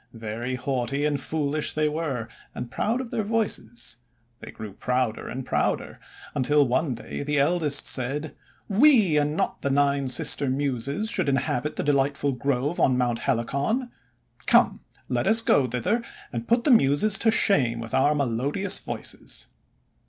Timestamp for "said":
7.85-8.35